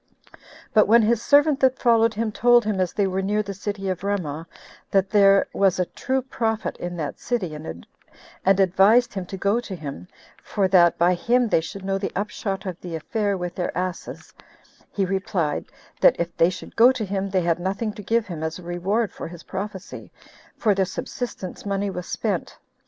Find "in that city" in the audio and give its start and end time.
6.77-7.53